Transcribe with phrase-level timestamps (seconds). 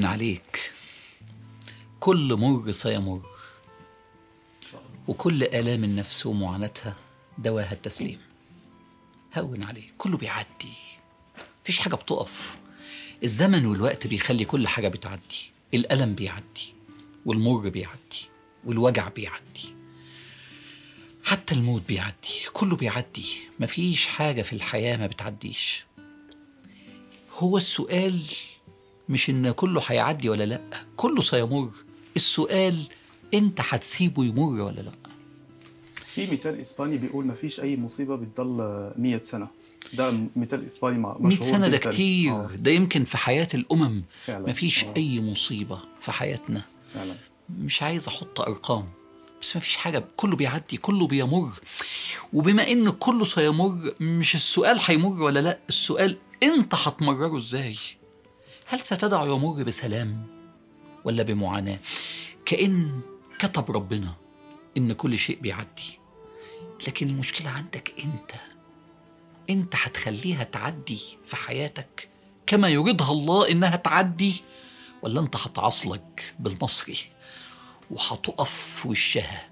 [0.00, 0.72] هون عليك.
[2.00, 3.20] كل مر سيمر
[5.08, 6.96] وكل آلام النفس ومعاناتها
[7.38, 8.18] دواها التسليم.
[9.38, 10.74] هون عليه كله بيعدي.
[11.62, 12.58] مفيش حاجة بتقف.
[13.22, 15.52] الزمن والوقت بيخلي كل حاجة بتعدي.
[15.74, 16.74] الألم بيعدي
[17.26, 18.28] والمر بيعدي
[18.64, 19.74] والوجع بيعدي.
[21.24, 23.36] حتى الموت بيعدي كله بيعدي.
[23.60, 25.84] مفيش حاجة في الحياة ما بتعديش.
[27.38, 28.22] هو السؤال
[29.10, 30.60] مش إن كله هيعدي ولا لأ
[30.96, 31.70] كله سيمر.
[32.16, 32.86] السؤال
[33.34, 34.92] إنت هتسيبه يمر ولا لأ؟
[36.06, 38.56] في مثال إسباني بيقول ما فيش أي مصيبة بتضل
[38.98, 39.48] 100 سنة.
[39.92, 41.76] ده مثال إسباني مع 100 مشهور سنة ده.
[41.76, 42.32] كتير.
[42.32, 44.02] آه، ده يمكن في حياة الأمم.
[44.24, 44.48] فعلا.
[44.48, 46.62] مفيش آه، أي مصيبة في حياتنا.
[46.94, 47.14] فعلا.
[47.58, 48.88] مش عايز أحط أرقام
[49.42, 50.04] بس ما فيش حاجة.
[50.16, 51.52] كله بيعدي كله بيمر.
[52.32, 57.76] وبما إن كله سيمر مش السؤال هيمر ولا لأ السؤال إنت هتمرره إزاي؟
[58.70, 60.26] هل ستدع يمر بسلام
[61.04, 61.78] ولا بمعاناة؟
[62.46, 63.00] كأن
[63.38, 64.14] كتب ربنا
[64.76, 65.98] إن كل شيء بيعدي.
[66.88, 68.30] لكن المشكلة عندك أنت.
[69.50, 72.08] أنت هتخليها تعدي في حياتك
[72.46, 74.42] كما يريدها الله إنها تعدي
[75.02, 76.00] ولا أنت هتعصلج
[76.38, 76.98] بالمصري
[77.90, 79.48] وهتقف في وشها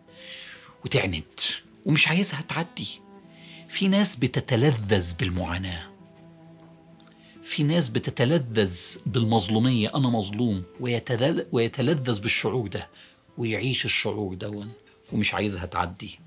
[0.84, 1.40] وتعند
[1.86, 3.00] ومش عايزها تعدي.
[3.68, 5.97] في ناس بتتلذذ بالمعاناة.
[7.48, 10.62] في ناس بتتلذذ بالمظلومية أنا مظلوم
[11.52, 12.88] ويتلذذ بالشعور ده
[13.38, 14.72] ويعيش الشعور دون
[15.12, 16.18] ومش عايزها تعدي.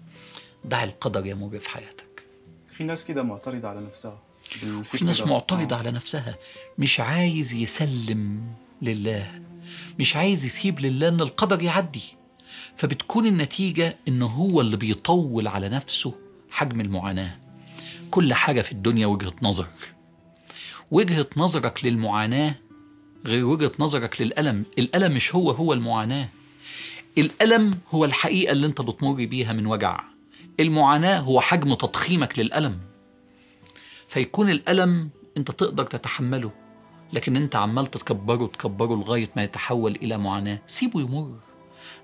[0.65, 2.23] دع القدر يمر في حياتك.
[2.71, 4.19] في ناس كده معترضة على نفسها
[4.83, 5.25] في ناس ده.
[5.25, 5.79] معترضة آه.
[5.79, 6.37] على نفسها.
[6.77, 8.41] مش عايز يسلم
[8.81, 9.41] لله.
[9.99, 12.15] مش عايز يسيب لله إن القدر يعدي.
[12.75, 16.13] فبتكون النتيجة إن هو اللي بيطول على نفسه
[16.49, 17.39] حجم المعاناة.
[18.11, 19.67] كل حاجة في الدنيا وجهة نظر.
[20.91, 22.55] وجهة نظرك للمعاناة
[23.25, 24.65] غير وجهة نظرك للألم.
[24.77, 26.29] الألم مش هو هو المعاناة.
[27.17, 30.03] الألم هو الحقيقة اللي انت بتمر بيها من وجع.
[30.59, 32.79] المعاناة هو حجم تضخيمك للألم.
[34.07, 36.51] فيكون الألم أنت تقدر تتحمله
[37.13, 40.61] لكن أنت عمال تكبره تكبره لغاية ما يتحول إلى معاناة.
[40.65, 41.39] سيبه يمر.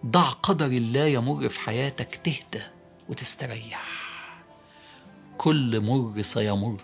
[0.06, 2.64] ضع قدر الله يمر في حياتك تهدى
[3.09, 3.84] وتستريح.
[5.38, 6.78] كل مر سيمر.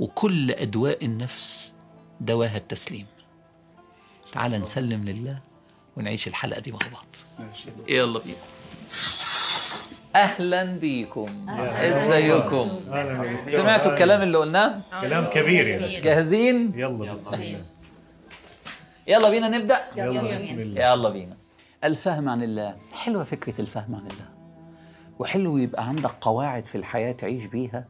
[0.00, 1.74] وكل أدواء النفس
[2.20, 3.06] دواها التسليم.
[4.32, 5.38] تعال نسلم لله
[5.96, 7.06] ونعيش الحلقة دي مع بعض.
[7.88, 8.36] يلا بينا.
[10.16, 11.46] أهلا بيكم.
[11.50, 12.80] إزيكم.
[13.50, 16.00] سمعتوا الكلام اللي قلناه؟ كلام كبير يعني.
[16.00, 17.64] جاهزين؟ يلا بسم الله.
[19.06, 19.80] يلا بينا نبدأ.
[19.96, 20.82] يلا بسم الله.
[20.82, 21.36] يلا بينا.
[21.84, 22.76] الفهم عن الله.
[22.92, 24.28] حلوة فكرة الفهم عن الله.
[25.18, 27.84] وحلو يبقى عندك قواعد في الحياة تعيش بيها.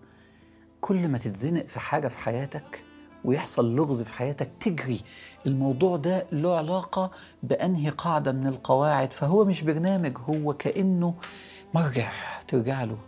[0.80, 2.84] كل ما تتزنق في حاجة في حياتك
[3.24, 5.00] ويحصل لغز في حياتك تجري.
[5.46, 7.10] الموضوع ده له علاقة
[7.42, 9.12] بأنهي قاعدة من القواعد.
[9.12, 11.14] فهو مش برنامج هو كأنه
[11.74, 12.12] مرجع
[12.48, 12.98] ترجع له.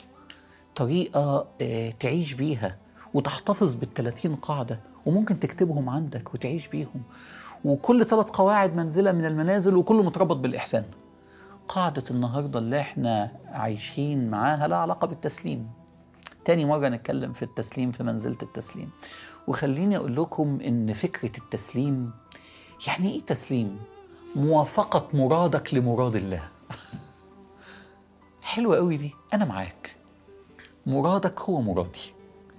[0.77, 2.77] طريقة آه، تعيش بيها.
[3.15, 4.81] وتحتفظ بالتلاتين قاعدة.
[5.07, 7.03] وممكن تكتبهم عندك وتعيش بيهم.
[7.65, 10.85] وكل ثلاث قواعد منزلة من المنازل وكله متربط بالإحسان.
[11.69, 15.82] قاعدة النهاردة اللي إحنا عايشين معاها لها علاقة بالتسليم.
[16.45, 18.91] تاني مرة نتكلم في التسليم في منزلة التسليم.
[19.47, 22.11] وخليني أقول لكم إن فكرة التسليم
[22.87, 23.81] يعني إيه تسليم؟
[24.37, 26.49] موافقة مرادك لمراد الله.
[28.43, 29.15] حلوة قوي دي.
[29.35, 29.97] أنا معاك.
[30.87, 32.15] مرادك هو مرادي.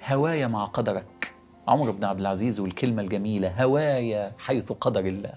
[0.07, 1.35] هوايا مع قدرك.
[1.67, 5.33] عمر بن عبد العزيز والكلمة الجميلة هوايا حيث قدر الله.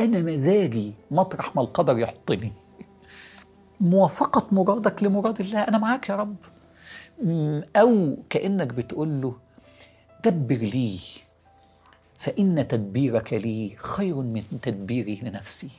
[0.00, 2.52] أنا مزاجي مطرح ما القدر يحطني.
[3.80, 5.60] موافقة مرادك لمراد الله.
[5.60, 6.36] أنا معاك يا رب.
[7.76, 9.36] أو كأنك بتقول له
[10.24, 10.98] دبر لي
[12.18, 15.70] فإن تدبيرك لي خير من تدبيري لنفسي.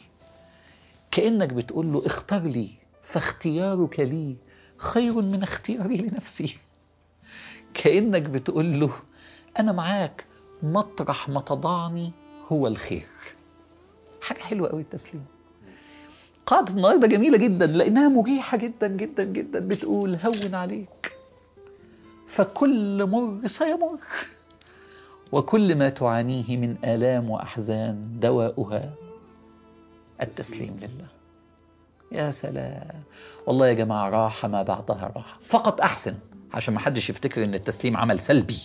[1.11, 2.69] كأنك بتقول له اختار لي
[3.03, 4.35] فاختيارك لي
[4.77, 6.57] خير من اختياري لنفسي.
[7.73, 8.91] كأنك بتقول له
[9.59, 10.25] أنا معاك
[10.63, 12.11] مطرح ما تضعني
[12.51, 13.07] هو الخير.
[14.21, 15.25] حاجة حلوة قوي التسليم.
[16.45, 21.11] قاعدة النهاردة جميلة جدا لأنها مريحة جدا جدا جدا بتقول هون عليك.
[22.27, 23.99] فكل مر سيمر.
[25.31, 28.93] وكل ما تعانيه من آلام وأحزان دواؤها
[30.21, 31.07] التسليم لله.
[32.11, 33.03] يا سلام.
[33.47, 35.39] والله يا جماعة راحة ما بعدها راحة.
[35.43, 36.15] فقط أحسن
[36.53, 38.59] عشان ما حدش يفتكر إن التسليم عمل سلبي.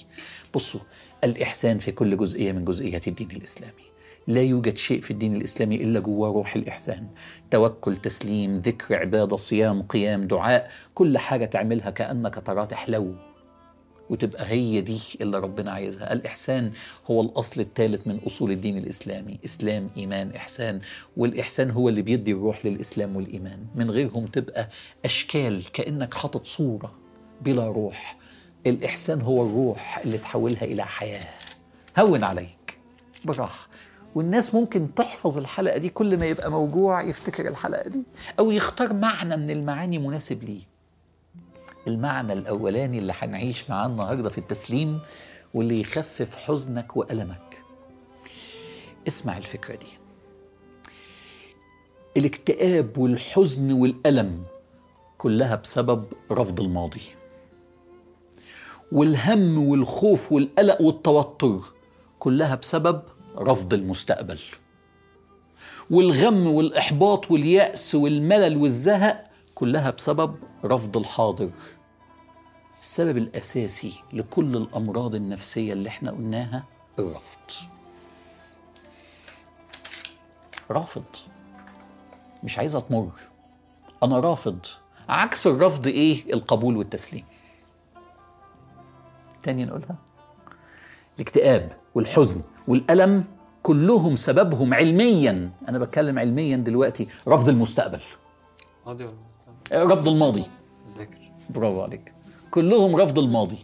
[0.55, 0.81] بصوا
[1.25, 3.91] الإحسان في كل جزئية من جزئيات الدين الإسلامي.
[4.27, 7.09] لا يوجد شيء في الدين الإسلامي إلا جواه روح الإحسان.
[7.51, 13.15] توكل تسليم ذكر عبادة صيام قيام دعاء كل حاجة تعملها كأنك تراه تحلو.
[14.11, 16.13] وتبقى هي دي اللي ربنا عايزها.
[16.13, 16.73] الإحسان
[17.11, 19.39] هو الأصل الثالث من أصول الدين الإسلامي.
[19.45, 20.81] إسلام إيمان إحسان.
[21.17, 23.67] والإحسان هو اللي بيدي الروح للإسلام والإيمان.
[23.75, 24.69] من غيرهم تبقى
[25.05, 26.93] أشكال كأنك حاطط صورة
[27.41, 28.17] بلا روح.
[28.67, 31.27] الإحسان هو الروح اللي تحولها إلى حياة.
[31.99, 32.79] هون عليك.
[33.25, 33.69] براحة
[34.15, 38.03] والناس ممكن تحفظ الحلقة دي كل ما يبقى موجوع يفتكر الحلقة دي
[38.39, 40.70] أو يختار معنى من المعاني مناسب ليه
[41.89, 45.01] المعنى الأولاني اللي هنعيش معاه النهاردة في التسليم
[45.55, 47.63] واللي يخفف حزنك وألمك.
[49.09, 49.87] اسمع الفكرة دي.
[52.17, 54.43] الاكتئاب والحزن والألم
[55.19, 57.03] كلها بسبب رفض الماضي.
[58.93, 61.61] والهم والخوف والقلق والتوتر
[62.19, 63.03] كلها بسبب
[63.39, 64.39] رفض المستقبل.
[65.91, 69.30] والغم والإحباط واليأس والملل والزهق
[69.61, 71.51] كلها بسبب رفض الحاضر.
[72.81, 76.65] السبب الأساسي لكل الأمراض النفسية اللي إحنا قلناها
[76.99, 77.39] الرفض.
[80.71, 81.05] رافض.
[82.43, 83.11] مش عايزة تمر.
[84.03, 84.59] أنا رافض.
[85.09, 87.25] عكس الرفض إيه؟ القبول والتسليم.
[89.43, 89.97] تاني نقولها.
[91.17, 93.25] الاكتئاب والحزن والألم
[93.63, 95.51] كلهم سببهم علميا.
[95.69, 97.09] أنا بتكلم علميا دلوقتي.
[97.29, 98.01] رفض المستقبل؟
[99.73, 100.45] رفض الماضي.
[100.99, 101.19] ذاكر
[101.51, 102.13] برافو عليك.
[102.51, 103.59] كلهم رفض الماضي.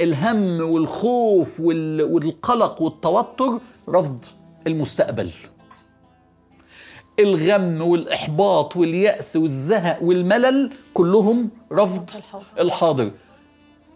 [0.00, 2.02] الهم والخوف وال...
[2.02, 4.24] والقلق والتوتر رفض
[4.66, 5.30] المستقبل.
[7.18, 12.44] الغم والإحباط واليأس والزهق والملل كلهم رفض الحاضر.
[12.58, 13.10] الحاضر.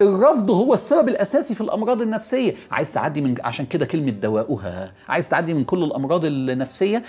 [0.01, 2.55] الرفض هو السبب الأساسي في الأمراض النفسية.
[2.71, 4.93] عايز تعدي من عشان كده كلمة دواؤها.
[5.07, 7.03] عايز تعدي من كل الأمراض النفسية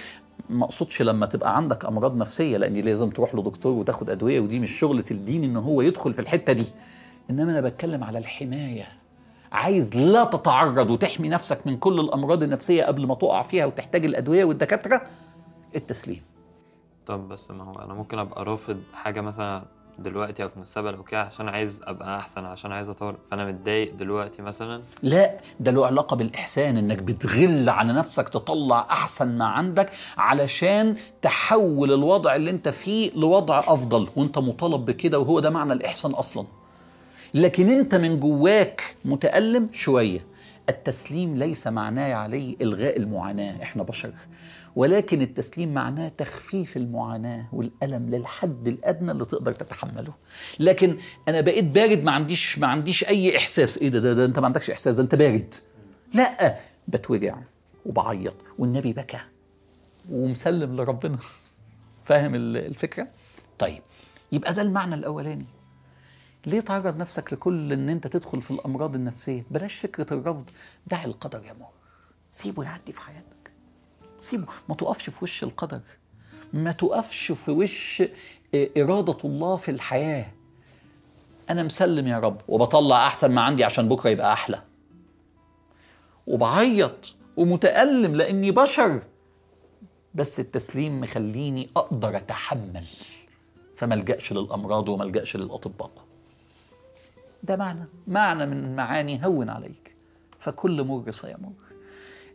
[0.50, 4.70] ما أقصدش لما تبقى عندك أمراض نفسية لأن لازم تروح لدكتور وتاخد أدوية ودي مش
[4.70, 6.66] شغله الدين إن هو يدخل في الحتة دي.
[7.30, 8.88] إنما أنا بتكلم على الحماية.
[9.52, 14.44] عايز لا تتعرض وتحمي نفسك من كل الأمراض النفسية قبل ما تقع فيها وتحتاج الأدوية
[14.44, 15.02] والدكاترة
[15.76, 16.22] التسليم.
[17.06, 19.64] طب بس ما هو أنا ممكن أبقى رافض حاجة مثلا
[19.98, 23.14] دلوقتي أو في المستقبل أو كده عشان عايز أبقى أحسن عشان عايز أطور.
[23.30, 24.82] فأنا متضايق دلوقتي مثلا.
[25.02, 31.92] لا ده له علاقة بالإحسان إنك بتغل على نفسك تطلع أحسن ما عندك علشان تحول
[31.92, 34.08] الوضع اللي أنت فيه لوضع أفضل.
[34.16, 36.46] وأنت مطالب بكده وهو ده معنى الإحسان أصلا.
[37.34, 40.30] لكن أنت من جواك متألم شوية.
[40.68, 43.62] التسليم ليس معناه يا علي إلغاء المعاناة.
[43.62, 44.10] إحنا بشر.
[44.76, 50.12] ولكن التسليم معناه تخفيف المعاناة والألم للحد الأدنى اللي تقدر تتحمله.
[50.60, 53.78] لكن أنا بقيت بارد ما عنديش ما عنديش أي إحساس.
[53.78, 55.54] إيه ده ده, ده أنت ما عندكش إحساس؟ ده أنت بارد.
[56.14, 56.56] لا
[56.88, 57.38] بتوجع
[57.86, 59.20] وبعيط والنبي بكى
[60.10, 61.18] ومسلم لربنا.
[62.04, 63.08] فاهم ال- الفكرة؟
[63.58, 63.82] طيب
[64.32, 65.46] يبقى ده المعنى الأولاني.
[66.46, 70.50] ليه تعرض نفسك لكل إن أنت تدخل في الأمراض النفسية؟ بلاش فكرة الرفض.
[70.86, 71.68] دع القدر يمر
[72.30, 73.39] سيبه يعدي في حياتك.
[74.20, 75.80] سيبه ما تقفش في وش القدر.
[76.52, 78.02] ما تقفش في وش
[78.54, 80.26] آه، إرادة الله في الحياة.
[81.50, 84.62] أنا مسلم يا رب وبطلع أحسن ما عندي عشان بكرة يبقى أحلى.
[86.26, 89.02] وبعيط ومتألم لأني بشر.
[90.14, 92.84] بس التسليم مخليني أقدر أتحمل.
[93.76, 95.90] فما ألجأش للأمراض وما ألجأش للأطباء.
[97.42, 97.84] ده معنى.
[98.06, 99.94] معنى من معاني هون عليك.
[100.38, 101.52] فكل مر سيمر.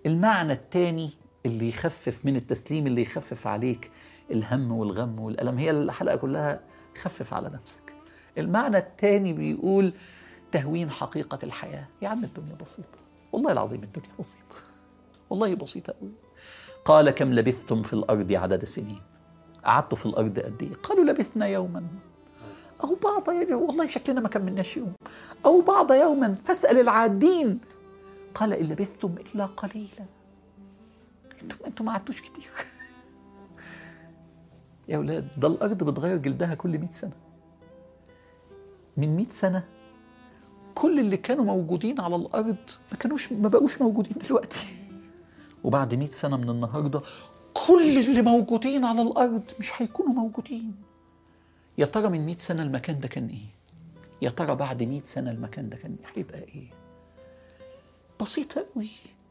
[0.05, 1.09] المعنى الثاني
[1.45, 3.91] اللي يخفف من التسليم اللي يخفف عليك
[4.31, 5.57] الهم والغم والألم.
[5.57, 6.59] هي الحلقة كلها
[6.97, 7.93] خفف على نفسك.
[8.37, 9.93] المعنى الثاني بيقول
[10.51, 11.87] تهوين حقيقة الحياة.
[12.01, 12.99] يا عم الدنيا بسيطة.
[13.31, 14.55] والله العظيم الدنيا بسيطة.
[15.29, 16.11] والله بسيطة قوي
[16.85, 19.01] قال كم لبثتم في الأرض عدد سنين؟
[19.65, 21.83] قعدتوا في الأرض قد إيه؟ قالوا لبثنا يوما.
[22.83, 24.93] أو بعض يوم والله شكلنا ما كملناش يوم.
[25.45, 27.59] أو بعض يوما فاسأل العادين.
[28.33, 30.05] قال إن لبثتم إلا قليلا.
[31.43, 32.49] أنتم أنتم ما قعدتوش كتير.
[34.89, 37.11] يا أولاد ده الأرض بتغير جلدها كل 100 سنة.
[38.97, 39.63] من 100 سنة
[40.75, 42.57] كل اللي كانوا موجودين على الأرض
[42.91, 44.67] ما كانوش ما بقوش موجودين دلوقتي.
[45.63, 47.01] وبعد 100 سنة من النهارده
[47.53, 50.75] كل اللي موجودين على الأرض مش هيكونوا موجودين.
[51.77, 53.45] يا ترى من 100 سنة المكان ده كان إيه؟
[54.21, 56.67] يا ترى بعد 100 سنة المكان ده كان هيبقى إيه؟
[58.21, 58.89] بسيطة قوي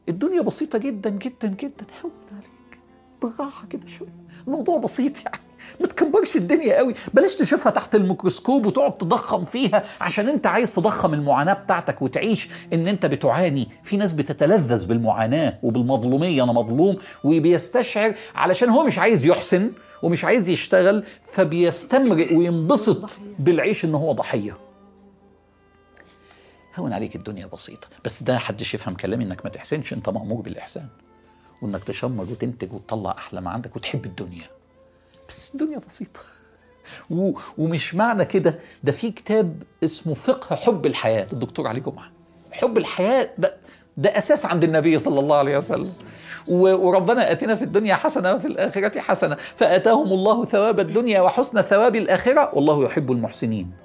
[0.09, 1.85] الدنيا بسيطة جدا جدا جدا.
[2.03, 2.79] هون عليك.
[3.21, 4.09] بالراحة كده شوية.
[4.47, 5.37] الموضوع بسيط يعني.
[5.81, 6.95] ما تكبرش الدنيا قوي.
[7.13, 12.87] بلاش تشوفها تحت الميكروسكوب وتقعد تضخم فيها عشان انت عايز تضخم المعاناة بتاعتك وتعيش إن
[12.87, 13.67] انت بتعاني.
[13.83, 16.43] في ناس بتتلذذ بالمعاناة وبالمظلومية.
[16.43, 19.71] أنا مظلوم وبيستشعر علشان هو مش عايز يحسن
[20.01, 24.57] ومش عايز يشتغل فبيستمرئ وينبسط بالعيش إن هو ضحية.
[26.77, 27.87] هون عليك الدنيا بسيطة.
[28.05, 30.87] بس ده حدش يفهم كلامي إنك ما تحسنش أنت مأمور بالإحسان.
[31.61, 34.47] وإنك تشمر وتنتج وتطلع أحلى ما عندك وتحب الدنيا.
[35.29, 36.19] بس الدنيا بسيطة.
[37.09, 37.31] و...
[37.57, 38.59] ومش معنى كده.
[38.83, 42.11] ده في كتاب اسمه فقه حب الحياة للدكتور علي جمعة.
[42.51, 43.57] حب الحياة ده
[43.97, 45.91] ده أساس عند النبي صلى الله عليه وسلم.
[46.47, 49.35] وربنا آتنا في الدنيا حسنة وفي الآخرة حسنة.
[49.35, 53.84] فآتاهم الله ثواب الدنيا وحسن ثواب الآخرة والله يحب المحسنين.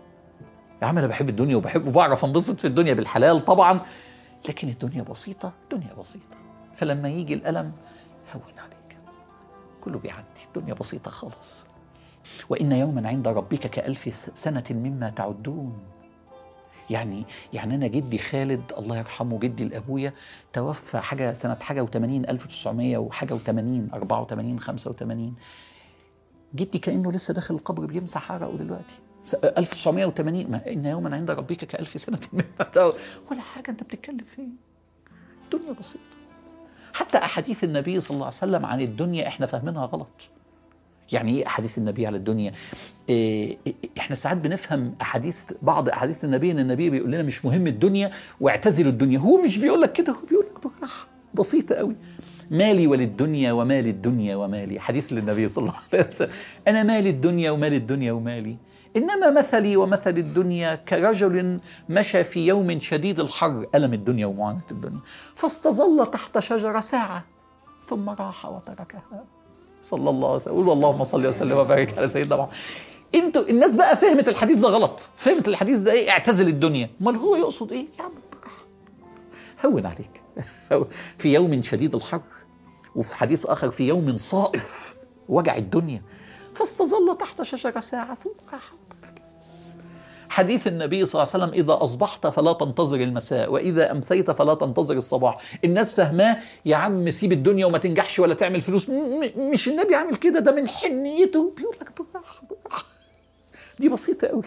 [0.83, 3.81] يا عم أنا بحب الدنيا وبحب وبعرف أنبسط في الدنيا بالحلال طبعا
[4.49, 6.37] لكن الدنيا بسيطة الدنيا بسيطة.
[6.75, 7.73] فلما يجي الألم
[8.35, 8.99] هون عليك.
[9.81, 11.67] كله بيعدي الدنيا بسيطة خالص
[12.49, 15.79] وإن يوما عند ربك كألف سنة مما تعدون.
[16.91, 20.13] يعني يعني أنا جدي خالد الله يرحمه جدي لأبويا
[20.53, 25.35] توفى حاجة سنة حاجة و80 1900 وحاجة و80 84 85
[26.55, 28.95] جدي كأنه لسه داخل القبر بيمسح عرقه دلوقتي.
[29.35, 32.93] 1980 ما إن يوما عند ربك كألف سنة مما
[33.31, 34.57] ولا حاجة أنت بتتكلم فين
[35.45, 36.05] الدنيا بسيطة.
[36.93, 40.29] حتى أحاديث النبي صلى الله عليه وسلم عن الدنيا إحنا فاهمينها غلط.
[41.13, 42.53] يعني إيه أحاديث النبي على الدنيا؟
[43.09, 47.67] إيه إيه- إحنا ساعات بنفهم أحاديث بعض أحاديث النبي إن النبي بيقول لنا مش مهم
[47.67, 48.11] الدنيا
[48.41, 49.19] واعتزلوا الدنيا.
[49.19, 51.07] هو مش بيقول لك كده هو بيقول لك بالراحة.
[51.35, 51.97] بسيطة قوي.
[52.51, 54.81] مالي وللدنيا ومال الدنيا ومالي.
[54.81, 56.31] حديث للنبي صلى الله عليه وسلم.
[56.69, 58.57] أنا مال الدنيا ومال الدنيا ومالي.
[58.97, 63.67] إنما مثلي ومثل الدنيا كرجل مشى في يوم شديد الحر.
[63.75, 65.01] ألم الدنيا ومعاناة الدنيا.
[65.35, 67.25] فاستظل تحت شجره ساعة
[67.85, 69.25] ثم راح وتركها.
[69.81, 70.71] صلى الله عليه وسلم.
[70.71, 72.53] اللهم صل وسلم وبارك على سيدنا محمد.
[73.15, 75.01] أنتوا الناس بقى فهمت الحديث ده غلط.
[75.17, 76.91] فهمت الحديث ده إيه؟ اعتزل الدنيا.
[77.03, 78.13] أمال هو يقصد إيه؟ يا عم.
[79.67, 80.23] هون عليك.
[81.19, 82.23] في يوم شديد الحر
[82.97, 84.95] وفي حديث آخر في يوم صائف
[85.29, 86.03] وجع الدنيا.
[86.55, 88.73] فاستظل تحت شجره ساعة ثم راح
[90.31, 94.97] حديث النبي صلى الله عليه وسلم إذا أصبحت فلا تنتظر المساء وإذا أمسيت فلا تنتظر
[94.97, 95.37] الصباح.
[95.65, 98.91] الناس فاهماه يا عم سيب الدنيا وما تنجحش ولا تعمل فلوس.
[99.37, 101.55] مش النبي عامل كده ده من حنيته.
[101.57, 101.93] بيقول لك
[103.79, 104.43] دي بسيطة قوي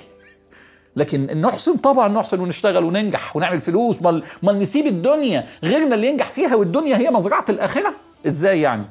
[0.96, 4.02] لكن نحسن طبعا نحسن ونشتغل وننجح ونعمل فلوس.
[4.02, 7.96] ما ما نسيب الدنيا غيرنا اللي ينجح فيها والدنيا هي مزرعة الآخرة.
[8.28, 8.86] إزاي يعني؟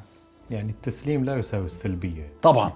[0.51, 2.33] يعني التسليم لا يساوي السلبية.
[2.41, 2.71] طبعا.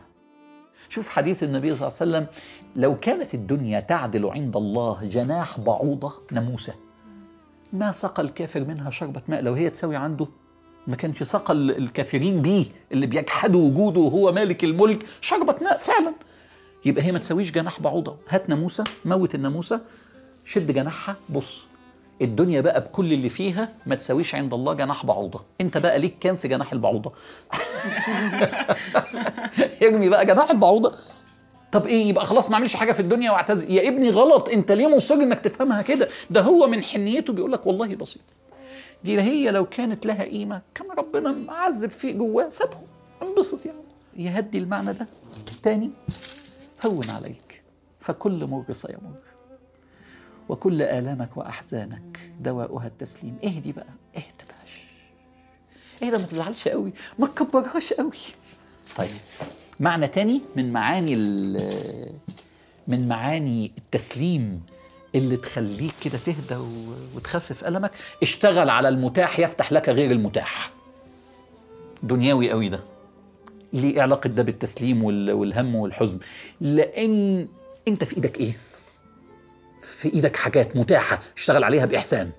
[0.90, 2.28] شوف حديث النبي صلى الله عليه وسلم
[2.76, 6.74] لو كانت الدنيا تعدل عند الله جناح بعوضة ناموسة
[7.74, 10.28] ما سقى الكافر منها شربة ماء؟ لو هي تساوي عنده
[10.88, 16.14] ما كانش سقى ال- الكافرين بيه اللي بيجحدوا وجوده وهو مالك الملك شربة ماء فعلا.
[16.86, 18.18] يبقى هي ما تساويش جناح بعوضة.
[18.30, 19.82] هات ناموسة موت الناموسة
[20.46, 21.68] شد جناحها بص.
[22.22, 25.44] الدنيا بقى بكل اللي فيها ما تساويش عند الله جناح بعوضة.
[25.62, 27.12] انت بقى ليك كام في جناح البعوضة؟
[29.84, 30.96] ارمي بقى جناح البعوضة.
[31.72, 34.96] طب إيه يبقى خلاص ما اعملش حاجة في الدنيا واعتزل يا ابني غلط انت ليه
[34.96, 38.22] مصر انك تفهمها كده؟ ده هو من حنيته بيقول لك والله بسيط.
[39.04, 42.84] دي هي لو كانت لها قيمة كان ربنا معذب في جواه سابهم
[43.22, 43.78] انبسط يعني.
[44.18, 45.08] يهدي المعنى ده
[45.64, 45.92] تاني.
[46.86, 47.64] هون عليك.
[48.00, 49.12] فكل مر سيمر
[50.50, 53.38] وكل آلامك وأحزانك دواؤها التسليم.
[53.46, 53.86] اهدي بقى
[54.16, 54.58] اهدى بقى.
[56.08, 58.12] اهدى ما تزعلش قوي ما تكبرهاش قوي.
[58.98, 59.10] طيب
[59.80, 61.16] معنى تاني من معاني
[62.88, 64.64] من معاني التسليم
[65.16, 66.62] اللي تخليك كده تهدى
[67.16, 67.92] وتخفف ألمك
[68.24, 70.72] اشتغل على المتاح يفتح لك غير المتاح.
[72.04, 72.80] دنيوي قوي ده.
[73.74, 76.20] ليه علاقة ده بالتسليم وال- والهم والحزن؟
[76.62, 77.48] لأن
[77.88, 78.58] أنت في إيدك إيه؟
[79.82, 82.32] في إيدك حاجات متاحة اشتغل عليها بإحسان.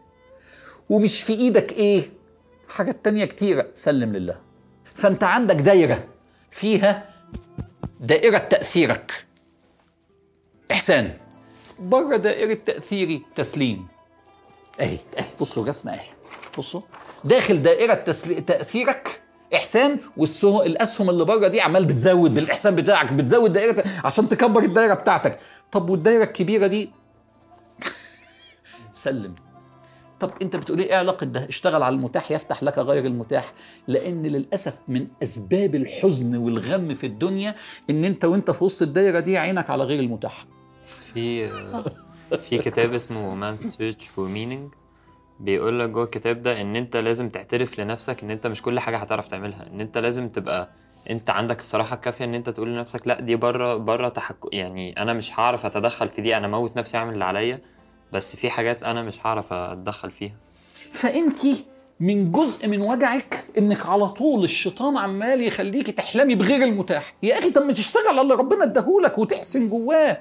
[0.91, 2.11] ومش في إيدك إيه؟
[2.69, 3.67] حاجات تانية كتيرة.
[3.75, 4.41] سلم لله.
[4.85, 6.05] فأنت عندك دايرة
[6.51, 7.09] فيها
[8.01, 9.25] دائرة تأثيرك.
[10.73, 11.17] إحسان.
[11.79, 13.87] بره دائرة تأثيري تسليم.
[14.81, 14.99] أهي.
[15.19, 16.07] أهي بصوا الرسمة أهي.
[16.59, 16.81] بصوا.
[17.25, 18.41] داخل دائرة تسلي...
[18.41, 19.21] تأثيرك
[19.55, 24.95] إحسان والسهم الأسهم اللي بره دي عمال بتزود بالإحسان بتاعك بتزود دائرة عشان تكبر الدائرة
[24.95, 25.39] بتاعتك.
[25.73, 26.91] طب والدائرة الكبيرة دي
[29.03, 29.35] سلم.
[30.21, 33.53] طب انت بتقول إيه علاقة ده؟ اشتغل على المتاح يفتح لك غير المتاح.
[33.89, 37.55] لأن للأسف من أسباب الحزن والغم في الدنيا
[37.91, 40.47] إن أنت وأنت في وسط الدايرة دي عينك على غير المتاح.
[40.85, 41.49] في
[42.37, 44.77] في كتاب اسمه Man's Search for Meaning.
[45.41, 48.97] بيقول لك جوه الكتاب ده إن أنت لازم تعترف لنفسك إن أنت مش كل حاجة
[48.97, 49.67] هتعرف تعملها.
[49.67, 50.71] إن أنت لازم تبقى
[51.11, 55.13] أنت عندك الصراحة الكافية إن أنت تقول لنفسك لأ دي بره بره تحكم يعني أنا
[55.13, 57.61] مش هعرف أتدخل في دي أنا موت نفسي أعمل اللي عليا.
[58.13, 60.35] بس في حاجات أنا مش هعرف أتدخل فيها.
[60.91, 61.39] فانت
[62.01, 67.15] من جزء من وجعك إنك على طول الشيطان عمال يخليكي تحلمي بغير المتاح.
[67.23, 70.21] يا أخي طب ما تشتغل على اللي ربنا اداهولك وتحسن جواه.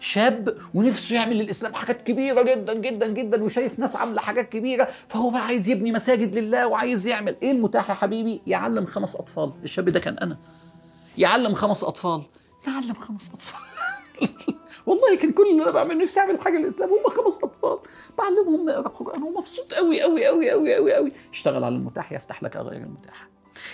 [0.00, 5.30] شاب ونفسه يعمل للإسلام حاجات كبيرة جدا جدا جدا وشايف ناس عاملة حاجات كبيرة فهو
[5.30, 7.36] بقى عايز يبني مساجد لله وعايز يعمل.
[7.42, 9.52] إيه المتاح يا حبيبي؟ يعلم خمس أطفال.
[9.64, 10.38] الشاب ده كان أنا.
[11.18, 12.22] يعلم خمس أطفال.
[12.66, 13.60] يعلم خمس أطفال.
[14.88, 17.78] والله كان كل اللي أنا بعمل نفسي أعمل حاجة للإسلام هم خمس أطفال.
[18.18, 22.56] بعلمهم نقرأ قرآن ومبسوط قوي قوي قوي قوي قوي قوي اشتغل على المتاح يفتح لك
[22.56, 23.28] غير المتاح.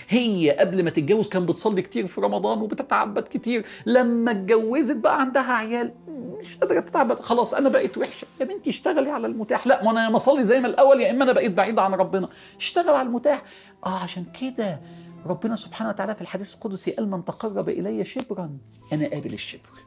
[0.09, 3.65] هي قبل ما تتجوز كان بتصلي كتير في رمضان وبتتعبد كتير.
[3.85, 5.93] لما اتجوزت بقى عندها عيال
[6.39, 7.19] مش قادرة تتعبد.
[7.19, 8.27] خلاص أنا بقيت وحشة.
[8.39, 9.67] يا بنتي اشتغلي على المتاح.
[9.67, 11.93] لا ما أنا يا ما أصلي زي ما الأول يا إما أنا بقيت بعيد عن
[11.93, 12.29] ربنا.
[12.57, 13.43] اشتغل على المتاح.
[13.85, 14.81] آه عشان كده
[15.25, 18.57] ربنا سبحانه وتعالى في الحديث القدسي قال من تقرب إلي شبرا
[18.93, 19.84] أنا قابل الشبر.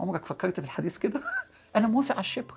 [0.00, 1.20] عمرك فكرت في الحديث كده؟
[1.76, 2.54] أنا موافق على الشبر.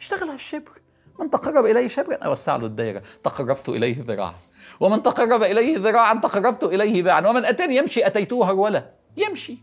[0.00, 0.70] اشتغل على الشبر.
[1.18, 3.02] من تقرب إليه شبرا أوسع له الدايرة.
[3.24, 4.34] تقربت إليه ذراعا.
[4.80, 7.26] ومن تقرب إليه ذراعا تقربت إليه باعا.
[7.26, 9.58] ومن أتاني يمشي اتيته هروله يمشي.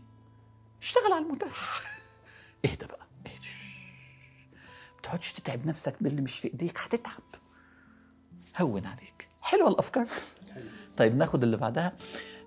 [0.82, 1.80] اشتغل على المتاح.
[2.64, 3.06] اهدى بقى.
[3.26, 3.48] اهدى.
[4.94, 7.22] ما تقعدش تتعب نفسك باللي مش في إيديك هتتعب.
[8.60, 9.28] هون عليك.
[9.42, 10.06] حلوة الأفكار.
[10.96, 11.92] طيب ناخد اللي بعدها.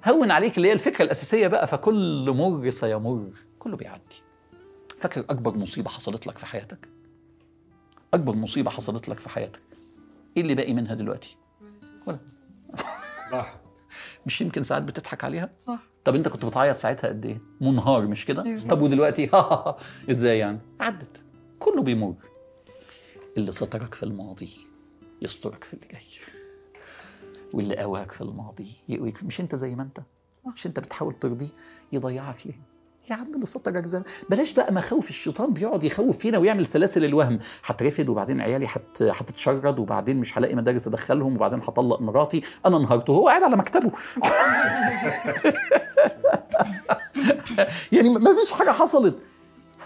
[0.06, 3.30] هون عليك اللي هي الفكرة الأساسية بقى فكل مر سيمر.
[3.64, 4.22] كله بيعدي.
[4.98, 6.90] فاكر أكبر مصيبة حصلت لك في حياتك؟
[8.14, 9.62] أكبر مصيبة حصلت لك في حياتك.
[10.38, 11.38] إيه اللي باقي منها دلوقتي؟
[12.08, 12.20] ولا.
[13.32, 13.60] راح
[14.26, 15.80] مش يمكن ساعات بتضحك عليها؟ صح.
[16.06, 19.30] طب أنت كنت بتعيط ساعتها قد إيه؟ منهار مش كده؟ طب ودلوقتي؟
[20.12, 21.22] إزاي يعني؟ عدت.
[21.60, 22.16] كله بيمر.
[23.38, 24.50] اللي سترك في الماضي
[25.22, 26.02] يسترك في اللي جاي.
[27.54, 29.24] واللي قواك في الماضي يقويك.
[29.24, 30.00] مش أنت زي ما أنت؟
[30.56, 31.50] مش أنت بتحاول ترضيه؟
[31.92, 32.73] يضيعك ليه؟
[33.12, 37.40] يا عم اللي سترك زمان بلاش بقى مخاوف الشيطان بيقعد يخوف فينا ويعمل سلاسل الوهم.
[37.66, 39.02] هترفد وبعدين عيالي هت...
[39.02, 42.42] هتتشرد وبعدين مش هلاقي مدارس أدخلهم وبعدين هطلق مراتي.
[42.66, 43.92] أنا انهارت وهو قاعد على مكتبه.
[47.92, 49.16] يعني ما فيش حاجة حصلت.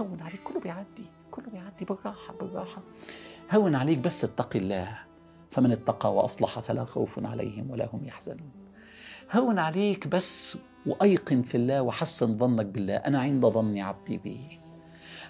[0.01, 2.81] هون عليك كله بيعدي كله بيعدي بالراحة بالراحة.
[3.51, 4.99] هون عليك بس اتقي الله.
[5.51, 8.66] فمن اتقى وأصلح فلا خوف عليهم ولا هم يحزنون.
[9.31, 12.95] هون عليك بس وأيقن في الله وحسن ظنك بالله.
[12.95, 14.39] أنا عند ظن عبدي بي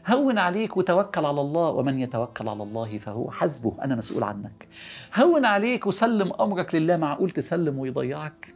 [0.08, 3.84] هون عليك وتوكل على الله ومن يتوكل على الله فهو حسبه.
[3.84, 4.68] أنا مسؤول عنك.
[5.16, 8.54] هون عليك وسلم أمرك لله معقول تسلم ويضيعك.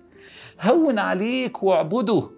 [0.62, 2.30] هون عليك واعبده.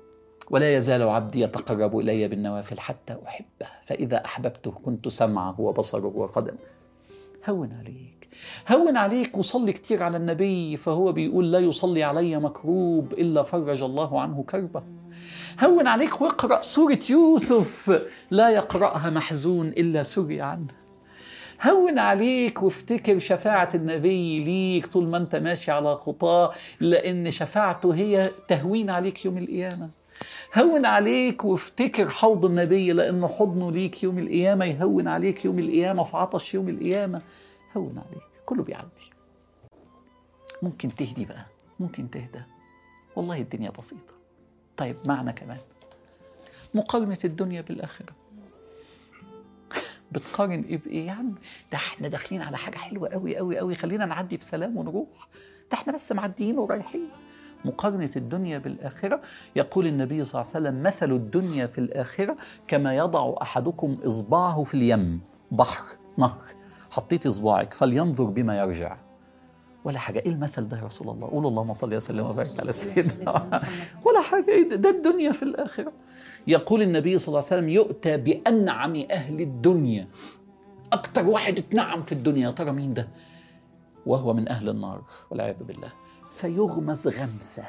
[0.49, 3.67] ولا يزال عبدي يتقرب إلي بالنوافل حتى أحبه.
[3.85, 6.57] فإذا أحببته كنت سمعه وبصره وقدمه.
[7.49, 8.22] هون عليك.
[8.69, 14.21] هون عليك وصلي كتير على النبي فهو بيقول لا يصلي علي مكروب إلا فرج الله
[14.21, 14.83] عنه كربة.
[15.63, 20.83] هون عليك واقرأ سورة يوسف لا يقرأها محزون إلا سري عنه.
[21.61, 28.31] هون عليك وافتكر شفاعة النبي ليك طول ما أنت ماشي على خطاه لأن شفاعته هي
[28.47, 29.89] تهوين عليك يوم القيامة.
[30.57, 36.17] هون عليك وافتكر حوض النبي لأن حضنه ليك يوم القيامة يهون عليك يوم القيامة في
[36.17, 37.21] عطش يوم القيامة.
[37.77, 39.11] هون عليك كله بيعدي.
[40.61, 41.45] ممكن تهدي بقى.
[41.79, 42.43] ممكن تهدى.
[43.15, 44.13] والله الدنيا بسيطة.
[44.77, 45.57] طيب معنى كمان.
[46.73, 48.13] مقارنة الدنيا بالآخرة.
[50.11, 51.35] بتقارن إيه بإيه؟ يا عم
[51.71, 55.27] ده إحنا داخلين على حاجة حلوة قوي قوي قوي خلينا نعدي بسلام ونروح.
[55.71, 57.09] ده إحنا بس معديين ورايحين.
[57.65, 59.21] مقارنة الدنيا بالآخرة.
[59.55, 64.73] يقول النبي صلى الله عليه وسلم مثل الدنيا في الآخرة كما يضع أحدكم إصبعه في
[64.73, 65.21] اليم.
[65.51, 65.83] بحر
[66.17, 66.62] نهر.
[66.93, 68.97] حطيت إصبعك فلينظر بما يرجع.
[69.83, 73.61] ولا حاجة إيه المثل ده يا رسول الله؟ قول اللهم صل وسلم وبارك على سيدنا.
[74.05, 75.91] ولا حاجة إيه ده, الدنيا في الآخرة.
[76.47, 80.07] يقول النبي صلى الله عليه وسلم يؤتى بأنعم أهل الدنيا.
[80.93, 83.07] أكتر واحد اتنعم في الدنيا يا ترى مين ده؟
[84.05, 85.01] وهو من أهل النار
[85.31, 85.91] والعياذ بالله.
[86.31, 87.65] فيغمس غمسة.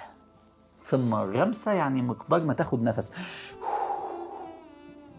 [0.82, 3.12] في النار غمسة يعني مقدار ما تاخد نفس.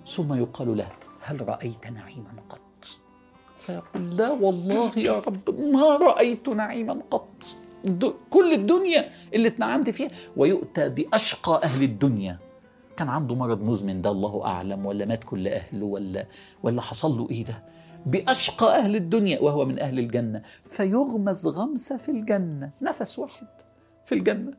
[0.08, 0.90] ثم يقال له
[1.22, 2.65] هل رأيت نعيما قط؟
[3.66, 7.44] فيقول لا والله يا رب ما رأيت نعيما قط.
[8.30, 10.10] كل الدنيا اللي اتنعمت فيها.
[10.38, 12.40] ويؤتى بأشقى أهل الدنيا.
[12.98, 16.28] كان عنده مرض مزمن ده الله أعلم ولا مات كل أهله ولا
[16.64, 17.64] ولا حصل له إيه ده؟
[18.06, 20.42] بأشقى أهل الدنيا وهو من أهل الجنة.
[20.66, 23.48] فيغمز غمسة في الجنة نفس واحد
[24.06, 24.54] في الجنة.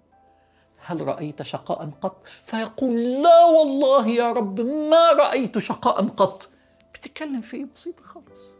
[0.86, 6.48] هل رأيت شقاء قط؟ فيقول لا والله يا رب ما رأيت شقاء قط.
[6.94, 8.56] بتتكلم في إيه؟ بسيطة خالص.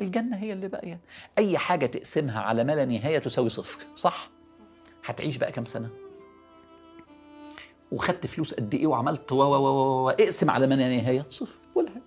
[0.00, 1.00] الجنة هي اللي باقية.
[1.38, 3.86] أي حاجة تقسمها على ما لا نهاية تساوي صفر.
[3.96, 4.30] صح؟
[5.04, 5.90] هتعيش بقى كام سنة؟
[7.92, 11.56] وخدت فلوس قد إيه وعملت و و و اقسم على ما لا نهاية صفر.
[11.74, 12.02] ولا حاجة.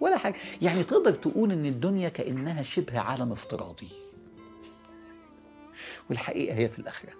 [0.00, 0.36] ولا حاجة.
[0.62, 3.88] يعني تقدر تقول إن الدنيا كأنها شبه عالم افتراضي.
[6.10, 7.12] والحقيقة هي في الآخرة.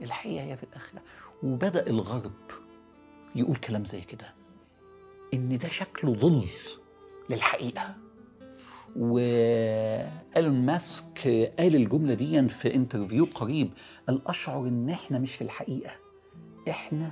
[0.00, 1.02] الحقيقة هي في الآخرة.
[1.42, 2.32] وبدأ الغرب
[3.34, 4.34] يقول كلام زي كده.
[5.34, 6.46] إن ده شكله ظل
[7.30, 7.96] للحقيقة.
[8.96, 11.18] وإيلون ماسك
[11.58, 13.70] قال الجملة دي في انترفيو قريب
[14.08, 15.90] قال اشعر إن إحنا مش في الحقيقة
[16.68, 17.10] إحنا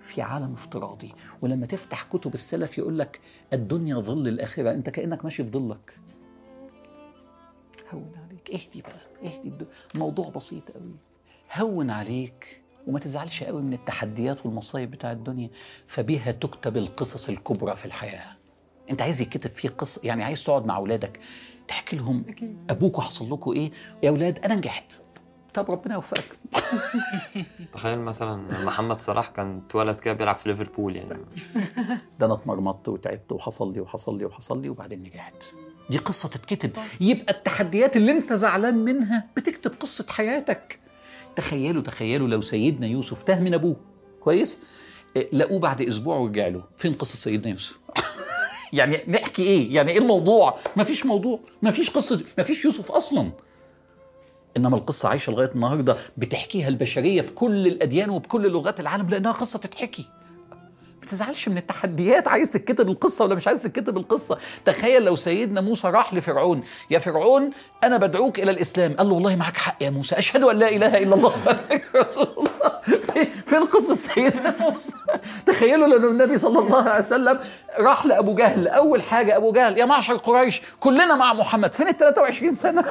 [0.00, 1.12] في عالم افتراضي.
[1.42, 3.20] ولما تفتح كتب السلف يقول لك
[3.52, 5.98] الدنيا ظل الآخرة أنت كأنك ماشي في ظلك.
[7.92, 8.50] هون عليك.
[8.50, 9.52] اهدي بقى اهدي
[9.94, 10.94] الموضوع بسيط قوي.
[11.54, 15.50] هون عليك وما تزعلش قوي من التحديات والمصايب بتاع الدنيا
[15.86, 18.36] فبها تكتب القصص الكبرى في الحياة.
[18.90, 21.20] انت عايز يتكتب فيه قصة يعني عايز تقعد مع أولادك
[21.68, 22.24] تحكي لهم
[22.70, 24.92] ابوكوا حصل لكم إيه؟ يا أولاد أنا نجحت.
[25.54, 26.38] طب ربنا يوفقك.
[27.74, 31.24] تخيل مثلا محمد صلاح كان اتولد كده بيلعب في ليفربول يعني.
[32.18, 35.44] ده أنا اتمرمطت وتعبت وحصل لي وحصل لي وحصل لي وبعدين نجحت.
[35.90, 36.70] دي قصة تتكتب.
[37.00, 40.78] يبقى التحديات اللي أنت زعلان منها بتكتب قصة حياتك.
[41.36, 43.76] تخيلوا تخيلوا لو سيدنا يوسف تاه من أبوه.
[44.20, 44.60] كويس؟
[45.32, 46.64] لقوه بعد أسبوع ورجع له.
[46.78, 47.78] فين قصة سيدنا يوسف؟
[48.74, 53.30] يعني نحكي إيه؟ يعني إيه الموضوع؟ مفيش موضوع مفيش قصة مفيش يوسف أصلا.
[54.56, 59.58] إنما القصة عايشة لغاية النهارده بتحكيها البشرية في كل الأديان وبكل لغات العالم لأنها قصة
[59.58, 60.04] تتحكي.
[61.04, 65.60] ما تزعلش من التحديات عايز تكتب القصة ولا مش عايز تكتب القصة؟ تخيل لو سيدنا
[65.60, 67.50] موسى راح لفرعون يا فرعون
[67.84, 68.96] أنا بدعوك إلى الإسلام.
[68.96, 71.34] قال له والله معك حق يا موسى أشهد أن لا إله إلا الله.
[71.96, 72.80] رسول الله.
[73.46, 74.92] فين قصه سيدنا موسى.
[75.46, 77.38] تخيلوا لو النبي صلى الله عليه وسلم
[77.78, 78.68] راح لأبو جهل.
[78.68, 81.72] أول حاجة أبو جهل يا معشر قريش كلنا مع محمد.
[81.72, 82.84] فين ال 23 سنة؟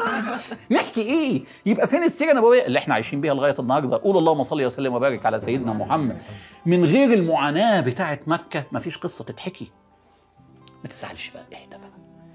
[0.71, 4.63] نحكي إيه؟ يبقى فين السيره النبوية اللي إحنا عايشين بيها لغاية النهارده؟ قول اللهم صل
[4.65, 6.17] وسلم وبارك على سيدنا محمد.
[6.65, 9.71] من غير المعاناة بتاعه مكة مفيش قصة تتحكي.
[10.83, 11.91] ما تزعلش بقى اهدى بقى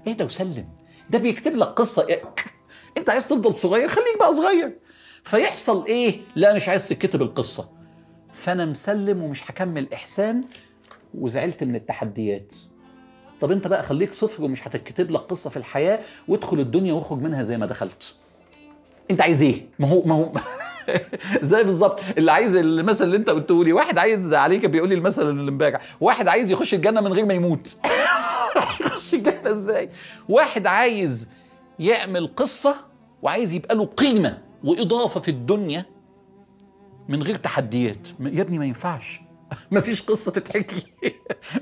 [0.07, 0.67] اهدى وسلم.
[1.09, 2.07] ده بيكتب لك قصة
[2.97, 4.79] انت عايز تفضل صغير خليك بقى صغير.
[5.23, 7.69] فيحصل إيه؟ لا مش عايز تكتب القصة.
[8.33, 10.43] فانا مسلم ومش هكمل إحسان
[11.13, 12.53] وزعلت من التحديات.
[13.41, 17.43] طب انت بقى خليك صفر ومش هتكتب لك قصة في الحياة وادخل الدنيا واخرج منها
[17.43, 18.15] زي ما دخلت.
[19.11, 20.31] انت عايز إيه؟ ما هو ما هو
[21.41, 21.99] زي بالظبط.
[22.17, 25.81] اللي عايز المثل اللي انت قلته لي واحد عايز عليك بيقول لي المثل اللي امبارح
[26.01, 27.77] واحد عايز يخش الجنة من غير ما يموت.
[28.85, 29.89] يخش الجنة إزاي؟
[30.29, 31.29] واحد عايز
[31.79, 32.75] يعمل قصة
[33.21, 35.85] وعايز يبقى له قيمة وإضافة في الدنيا
[37.09, 38.07] من غير تحديات.
[38.19, 39.21] يا ابني ما ينفعش.
[39.71, 40.85] ما فيش قصة تتحكي.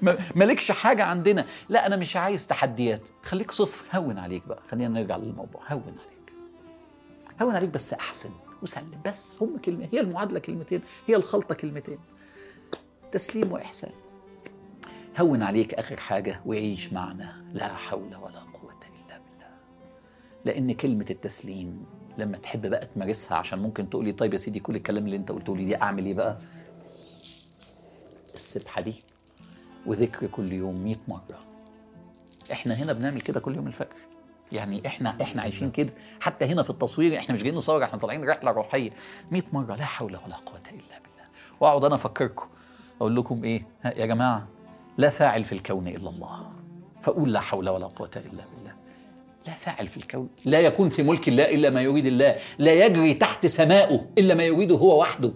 [0.01, 1.45] ما- مالكش حاجة عندنا.
[1.69, 3.01] لا أنا مش عايز تحديات.
[3.23, 4.59] خليك صفر هون عليك بقى.
[4.69, 5.61] خلينا نرجع للموضوع.
[5.71, 6.33] هون عليك.
[7.41, 8.29] هون عليك بس أحسن.
[8.63, 9.01] وسلم.
[9.05, 11.97] بس هم كلمة هي المعادلة كلمتين هي الخلطة كلمتين.
[13.11, 13.91] تسليم وإحسان.
[15.19, 17.45] هون عليك آخر حاجة وعيش معنا.
[17.53, 19.49] لا حول ولا قوة إلا بالله.
[20.45, 21.85] لأن كلمة التسليم
[22.17, 25.57] لما تحب بقى تمارسها عشان ممكن تقولي طيب يا سيدي كل الكلام اللي أنت قلته
[25.57, 26.37] لي دي أعمل إيه بقى؟
[28.33, 28.93] السبحة دي
[29.85, 31.39] وذكر كل يوم 100 مرة.
[32.51, 34.06] إحنا هنا بنعمل كده كل يوم الفجر.
[34.51, 35.93] يعني إحنا إحنا عايشين كده.
[36.21, 38.89] حتى هنا في التصوير إحنا مش جايين نصور إحنا طالعين رحلة روحية.
[39.31, 41.29] 100 مرة لا حول ولا قوة إلا بالله.
[41.59, 42.47] وأقعد أنا أفكركم
[43.01, 44.47] أقول لكم إيه؟ يا جماعة
[44.97, 46.51] لا فاعل في الكون إلا الله.
[47.01, 48.75] فقول لا حول ولا قوة إلا بالله.
[49.47, 50.29] لا فاعل في الكون.
[50.45, 52.35] لا يكون في ملك الله إلا ما يريد الله.
[52.59, 55.33] لا يجري تحت سمائه إلا ما يريده هو وحده.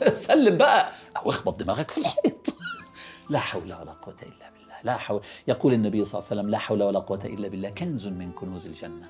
[0.12, 0.92] سلم بقى.
[1.16, 2.54] أو اخبط دماغك في الحيط.
[3.30, 4.59] لا حول ولا قوة إلا بالله.
[4.84, 5.20] لا حول.
[5.48, 7.70] يقول النبي صلى الله عليه وسلم لا حول ولا قوة إلا بالله.
[7.70, 9.08] كنز من كنوز الجنة.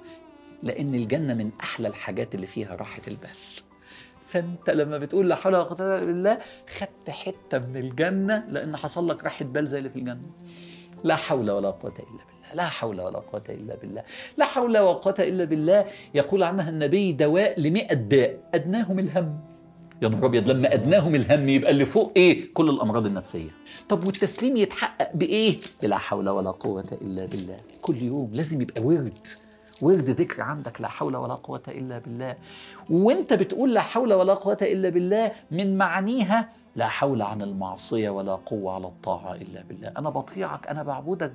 [0.62, 3.30] لأن الجنة من أحلى الحاجات اللي فيها راحة البال.
[4.28, 6.38] فأنت لما بتقول لا حول ولا قوة إلا بالله
[6.78, 10.30] خدت حتة من الجنة لأن حصل لك راحة بال زي اللي في الجنة.
[11.04, 12.54] لا حول ولا قوة إلا بالله.
[12.54, 14.02] لا حول ولا قوة إلا بالله.
[14.37, 15.87] لا حول ولا قوة إلا بالله.
[16.14, 18.40] يقول عنها النبي دواء لمئة داء.
[18.54, 19.40] أدناهم الهم.
[20.02, 23.50] يا نهار أبيض لما أدناهم الهم يبقى اللي فوق إيه؟ كل الأمراض النفسية.
[23.88, 27.56] طب والتسليم يتحقق بإيه؟ لا حول ولا قوة إلا بالله.
[27.82, 29.26] كل يوم لازم يبقى ورد.
[29.82, 32.36] ورد ذكر عندك لا حول ولا قوة إلا بالله.
[32.90, 38.34] وأنت بتقول لا حول ولا قوة إلا بالله من معانيها لا حول عن المعصية ولا
[38.34, 39.92] قوة على الطاعة إلا بالله.
[39.98, 41.32] أنا بطيعك أنا بعبدك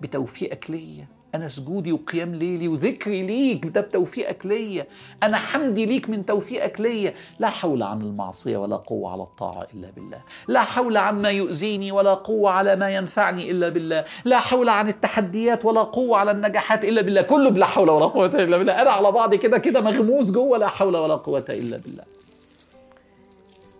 [0.00, 1.06] بتوفيقك ليا.
[1.34, 4.86] أنا سجودي وقيام ليلي وذكري ليك ده بتوفيقك ليا.
[5.22, 7.14] أنا حمدي ليك من توفيقك ليا.
[7.38, 10.20] لا حول عن المعصية ولا قوة على الطاعة إلا بالله.
[10.48, 14.04] لا حول عما يؤذيني ولا قوة على ما ينفعني إلا بالله.
[14.24, 17.22] لا حول عن التحديات ولا قوة على النجاحات إلا بالله.
[17.22, 18.82] كله بلا حول ولا قوة إلا بالله.
[18.82, 20.58] أنا على بعضي كده كده مغموس جوه.
[20.58, 22.04] لا حول ولا قوة إلا بالله.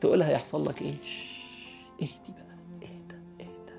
[0.01, 0.95] تقولها يحصل لك إيه؟
[2.03, 2.57] اهدي بقى.
[2.83, 3.73] اهدى اهدى اهدى.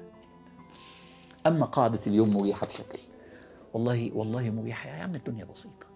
[1.48, 3.00] أما قاعدة اليوم مريحة بشكل
[3.74, 4.90] والله والله مريحة.
[4.90, 5.88] يا عم الدنيا بسيطة.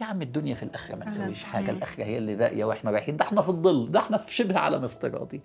[0.00, 1.70] يا عم الدنيا في الآخرة ما تسويش حاجة.
[1.70, 3.16] الآخرة هي اللي باقيه وإحنا رايحين.
[3.16, 3.90] ده إحنا في الظل.
[3.92, 5.40] ده إحنا في شبه عالم افتراضي.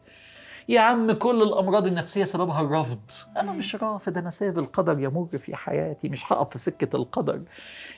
[0.70, 3.00] يا عم كل الأمراض النفسية سببها الرفض
[3.38, 7.42] أنا مش رافض أنا سايب القدر يمر في حياتي مش هقف في سكة القدر.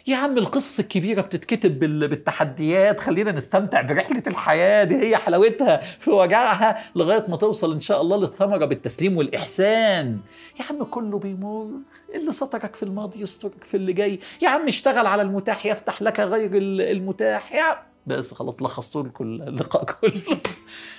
[0.07, 6.09] يا عم القصص الكبيرة بتتكتب بال- بالتحديات خلينا نستمتع برحلة الحياة دي هي حلاوتها في
[6.11, 10.19] وجعها لغاية ما توصل إن شاء الله للثمرة بالتسليم والإحسان.
[10.59, 11.69] يا عم كله بيمر.
[12.15, 14.19] اللي سترك في الماضي يسترك في اللي جاي.
[14.41, 17.53] يا عم اشتغل على المتاح يفتح لك غير ال- المتاح.
[17.53, 17.75] يا عم
[18.07, 20.39] بس خلاص لخصتوا لكم اللقاء كله.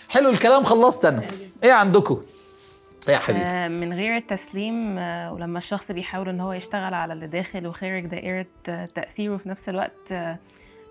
[0.08, 1.22] حلو الكلام خلصت أنا
[1.64, 2.22] إيه عندكم؟
[3.08, 7.12] إيه يا حبيبي؟ آه، من غير التسليم آه، ولما الشخص بيحاول إن هو يشتغل على
[7.12, 10.14] اللي داخل وخارج دائرة آه، تأثيره في نفس الوقت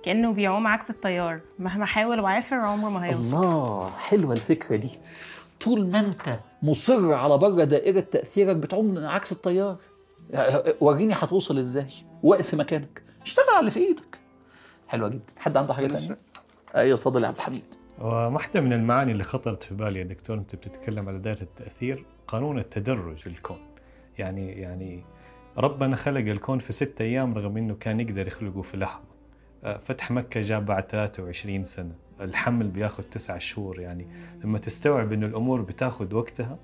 [0.05, 1.39] كأنه بيعوم عكس التيار.
[1.59, 3.19] مهما حاول وعافر عمره ما هيوصل.
[3.21, 4.99] الله حلوة الفكرة دي.
[5.61, 9.75] طول ما أنت مصر على بره دائرة تأثيرك بتعوم عكس التيار
[10.81, 11.87] وريني هتوصل إزاي.
[12.23, 13.01] واقف في مكانك.
[13.21, 14.17] اشتغل على اللي في إيدك.
[14.95, 15.23] حلوة جدا.
[15.37, 16.17] حد عنده حاجة ثانية
[16.75, 17.63] أيوه اتفضل يا عبد الحميد.
[17.99, 22.59] وواحدة من المعاني اللي خطرت في بالي يا دكتور أنت بتتكلم على دائرة التأثير قانون
[22.59, 23.59] التدرج في الكون.
[24.17, 25.03] يعني يعني
[25.57, 29.03] ربنا خلق الكون في ستة أيام رغم أنه كان يقدر يخلقه في لحظة.
[29.63, 31.95] آه، فتح مكة جاء بعد 23 سنة.
[32.21, 33.79] الحمل بياخذ تسعة شهور.
[33.79, 34.07] يعني
[34.43, 36.57] لما تستوعب أنه الأمور بتاخذ وقتها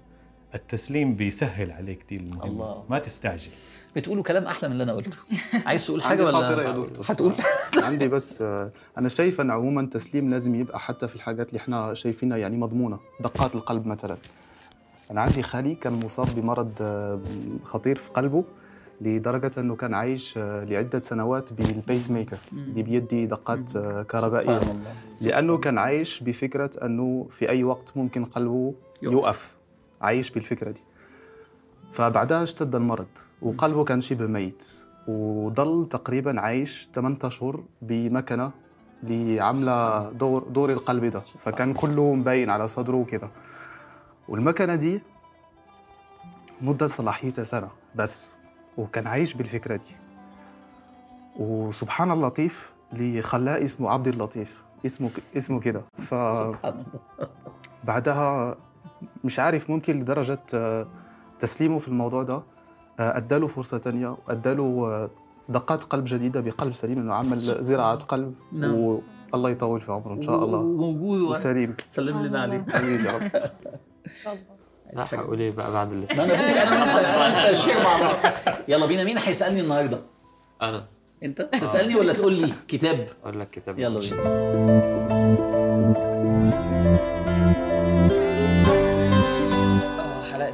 [0.55, 2.43] التسليم بيسهل عليك دي المهمة.
[2.45, 2.83] الله.
[2.89, 3.51] ما تستعجل.
[3.95, 5.17] بتقولوا كلام أحلى من اللي أنا قلته.
[5.65, 7.33] عايز تقول حاجة ولا خاطرة يا دكتور؟ هتقول.
[7.83, 11.93] عندي بس آه، أنا شايف أن عموما التسليم لازم يبقى حتى في الحاجات اللي إحنا
[11.93, 12.99] شايفينها يعني مضمونة.
[13.19, 14.17] دقات القلب مثلا.
[15.11, 17.19] أنا عندي خالي كان مصاب بمرض آه،
[17.63, 18.43] خطير في قلبه
[19.01, 23.71] لدرجة أنه كان عايش آه، لعدة سنوات بالبيس ميكر اللي بيدي دقات
[24.07, 24.59] كهربائية.
[24.59, 24.93] سبحان الله.
[25.21, 29.51] لأنه كان عايش بفكرة أنه في أي وقت ممكن قلبه يقف.
[30.01, 30.81] عايش بالفكرة دي.
[31.93, 33.07] فبعدها اشتد المرض
[33.41, 34.73] وقلبه كان شبه ميت
[35.07, 38.51] وضل تقريبا عايش 8 أشهر بمكنة
[39.03, 41.19] اللي عاملة دور دور القلب ده.
[41.19, 43.29] فكان كله مبين على صدره وكده.
[44.27, 45.01] والمكنة دي
[46.61, 48.37] مدة صلاحيتها سنة بس
[48.77, 49.95] وكان عايش بالفكرة دي.
[51.39, 54.63] وسبحان اللطيف اللي خلاه اسمه عبد اللطيف.
[54.85, 55.81] اسمه اسمه كده.
[56.09, 56.13] ف
[57.83, 58.55] بعدها
[59.23, 60.87] مش عارف ممكن لدرجة آه،
[61.39, 62.33] تسليمه في الموضوع ده
[62.99, 65.09] آه، أداله فرصة تانية واداله آه،
[65.49, 68.99] دقات قلب جديدة بقلب سليم إنه عمل زراعة قلب نعم.
[69.33, 70.59] والله يطول في عمره إن شاء الله.
[70.59, 71.75] وموجود وسليم.
[71.85, 72.65] سلم لنا عليه.
[72.69, 73.51] حبيبي يا رب.
[74.93, 78.15] لا هقول إيه بقى بعد اللي أنا بقول أنا أنا الشيخ مع بعض
[78.67, 79.99] يلا بينا مين هيسألني النهارده؟
[80.61, 80.83] أنا.
[81.23, 83.79] أنت؟ تسألني ولا تقول لي كتاب؟ أقول لك كتاب.
[83.79, 84.21] يلا بينا.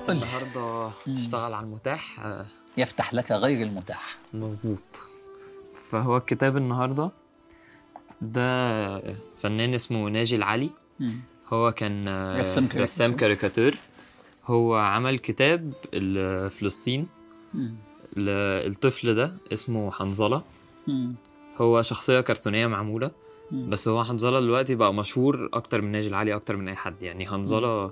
[0.08, 2.20] حلقه النهارده اشتغل على المتاح.
[2.26, 2.46] آه،
[2.78, 4.18] يفتح لك غير المتاح.
[4.34, 4.84] مظبوط.
[5.90, 7.12] فهو الكتاب النهارده
[8.22, 9.00] ده
[9.36, 10.70] فنان اسمه ناجي العلي.
[11.54, 12.82] هو كان آه، رسام كاريكاتير.
[12.82, 13.78] رسام كاريكاتير
[14.46, 17.08] هو عمل كتاب لفلسطين.
[18.18, 20.42] الطفل ده اسمه حنظلة.
[21.58, 23.12] هو شخصية كرتونية معمولة.
[23.52, 27.02] بس هو حنظلة دلوقتي بقى مشهور أكتر من ناجي العلي أكتر من أي حد.
[27.02, 27.92] يعني حنظلة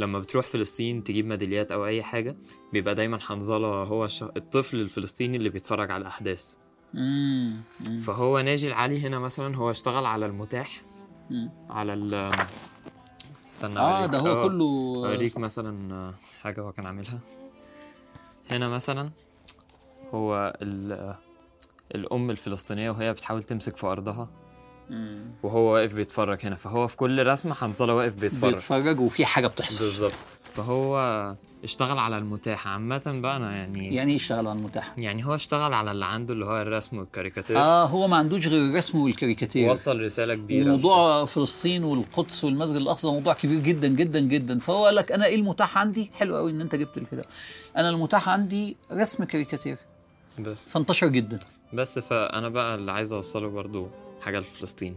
[0.00, 2.36] لما بتروح فلسطين تجيب ميداليات أو أي حاجة
[2.72, 4.04] بيبقى دايما حنظلة هو
[4.36, 6.56] الطفل الفلسطيني اللي بيتفرج على الأحداث
[6.94, 7.60] مم.
[8.06, 10.82] فهو ناجي العلي هنا مثلا هو اشتغل على المتاح
[11.30, 11.50] مم.
[11.70, 12.14] على ال
[13.48, 14.06] استنى آه.
[14.06, 14.48] ده هو آه.
[14.48, 14.64] كله
[15.06, 17.18] أوريك مثلا آه، حاجة هو كان عاملها
[18.50, 19.10] هنا مثلا
[20.14, 21.14] هو ال-
[21.94, 24.30] الأم الفلسطينية وهي بتحاول تمسك في أرضها.
[25.42, 28.52] وهو واقف بيتفرج هنا فهو في كل رسمة حنظلة واقف بيتفرج.
[28.52, 29.84] بيتفرج وفي حاجة بتحصل.
[29.84, 30.12] بالظبط.
[30.50, 32.68] فهو اشتغل على المتاح.
[32.68, 36.34] عامة بقى أنا يعني يعني إيه يشتغل على المتاح؟ يعني هو اشتغل على اللي عنده
[36.34, 37.58] اللي هو الرسم والكاريكاتير.
[37.58, 39.70] آه هو ما عندوش غير الرسم والكاريكاتير.
[39.70, 44.58] وصل رسالة كبيرة موضوع فلسطين والقدس والمسجد الأقصى موضوع كبير جدا جدا جدا.
[44.58, 47.24] فهو قال لك أنا إيه المتاح عندي؟ حلو قوي إن أنت جبت الكتاب
[47.76, 49.78] أنا المتاح عندي رسم كاريكاتير.
[50.38, 50.70] بس.
[50.70, 51.38] فانتشر جدا.
[51.72, 53.88] بس فأنا بقى اللي عايز أوصله برضو
[54.20, 54.96] حاجة لفلسطين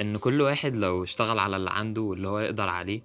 [0.00, 3.02] إن كل واحد لو اشتغل على اللي عنده واللي هو يقدر عليه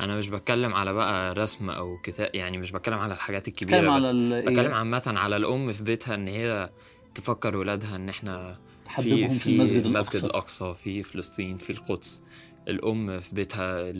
[0.00, 3.96] أنا مش بتكلم على بقى رسم أو كتاب يعني مش بتكلم على الحاجات الكبيرة بتكلم
[3.98, 6.70] بس على ال- بتكلم إيه؟ عامة على الأم في بيتها إن هي
[7.14, 9.88] تفكر ولادها إن إحنا تحببهم في المسجد الأقصى.
[9.88, 12.22] المسجد الأقصى في فلسطين في القدس
[12.68, 13.92] الأم في بيتها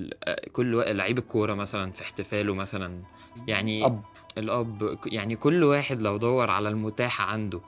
[0.53, 3.03] كل لعيب الكورة مثلا في احتفاله مثلا
[3.49, 4.03] يعني أب.
[4.39, 7.61] الأب يعني كل واحد لو دور على المتاح عنده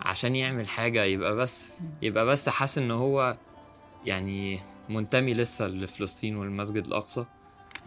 [0.00, 3.36] عشان يعمل حاجة يبقى بس يبقى بس حاسس إن هو
[4.04, 7.24] يعني منتمي لسه لفلسطين والمسجد الأقصى.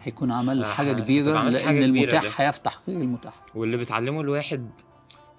[0.02, 2.40] هيكون عمل حاجة كبيرة عملت لأن حاجة كبيرة المتاح.
[2.40, 3.34] هيفتح غير المتاح.
[3.54, 4.70] واللي بتعلمه الواحد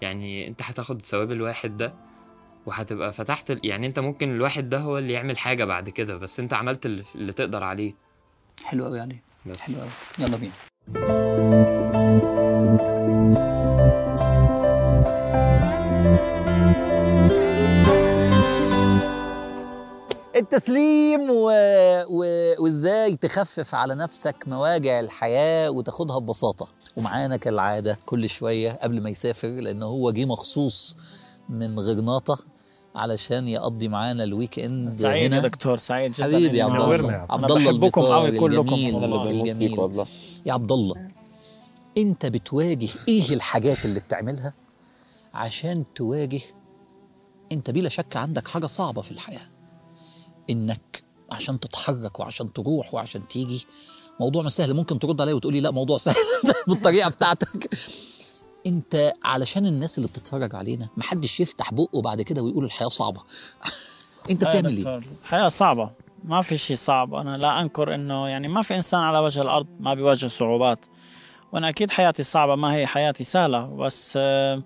[0.01, 1.93] يعني أنت هتاخد ثواب الواحد ده
[2.65, 6.53] وهتبقى فتحت يعني أنت ممكن الواحد ده هو اللي يعمل حاجة بعد كده بس أنت
[6.53, 7.93] عملت اللي, تقدر عليه.
[8.63, 9.23] حلو قوي عليه.
[9.45, 9.61] بس.
[9.61, 12.10] حلو قوي يلا بينا.
[20.41, 21.51] التسليم و...
[22.09, 22.23] و...
[22.59, 26.67] وازاي تخفف على نفسك مواجع الحياة وتاخدها ببساطة.
[26.97, 30.97] ومعانا كالعادة كل شوية قبل ما يسافر لأنه هو جه مخصوص
[31.49, 32.39] من غرناطة
[32.95, 35.47] علشان يقضي معانا الويك إند سعيد يا هنا.
[35.47, 37.11] دكتور سعيد جدا حبيبي يا عبد الله.
[37.11, 38.75] يا عبد الله بحبكم قوي كلكم.
[38.75, 40.07] الجميل والله.
[40.45, 41.07] يا عبد الله
[41.97, 44.53] أنت بتواجه إيه الحاجات اللي بتعملها
[45.33, 46.41] عشان تواجه؟
[47.51, 49.41] أنت بلا شك عندك حاجة صعبة في الحياة.
[50.51, 53.65] إنك عشان تتحرك وعشان تروح وعشان تيجي.
[54.19, 54.73] موضوع مش سهل.
[54.73, 56.15] ممكن ترد عليا وتقولي لا موضوع سهل
[56.67, 57.69] بالطريقة بتاعتك.
[58.65, 63.21] أنت علشان الناس اللي بتتفرج علينا محدش يفتح بقه بعد كده ويقول الحياة صعبة.
[64.29, 65.89] أنت بتعمل إيه؟ دكتور، الحياة صعبة.
[66.23, 67.13] ما في شيء صعب.
[67.13, 70.85] أنا لا أنكر إنه يعني ما في إنسان على وجه الأرض ما بيواجه صعوبات.
[71.53, 73.65] وأنا أكيد حياتي صعبة ما هي حياتي سهلة.
[73.65, 74.63] بس آه،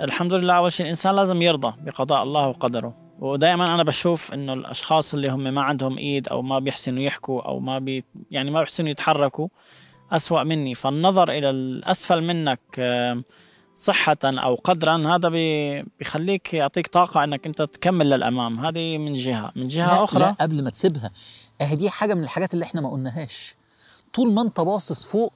[0.00, 3.05] الحمد لله أول شيء الإنسان لازم يرضى بقضاء الله وقدره.
[3.20, 7.60] ودائما أنا بشوف إنه الأشخاص اللي هم ما عندهم إيد أو ما بيحسنوا يحكوا أو
[7.60, 9.48] ما بي يعني ما بيحسنوا يتحركوا
[10.12, 10.74] أسوأ مني.
[10.74, 12.60] فالنظر إلى الأسفل منك
[13.74, 18.66] صحة أو قدرا هذا بي- بيخليك يعطيك طاقة أنك أنت تكمل للأمام.
[18.66, 19.52] هذه من جهة.
[19.56, 21.10] من جهة لا أخرى لا قبل ما تسيبها
[21.60, 23.54] اهي دي حاجة من الحاجات اللي إحنا ما قلناهاش.
[24.14, 25.32] طول ما أنت باصص فوق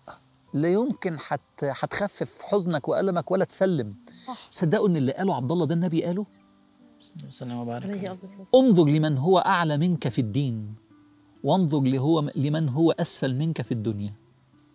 [0.54, 3.94] لا يمكن حت هتخفف حزنك وألمك ولا تسلم.
[4.50, 6.26] صدقوا إن اللي قاله عبد الله ده النبي قاله؟
[7.26, 7.58] وسلم.
[7.58, 8.18] وبارك
[8.54, 10.74] انظر لمن هو أعلى منك في الدين.
[11.44, 14.12] وانظر لهو لمن هو أسفل منك في الدنيا.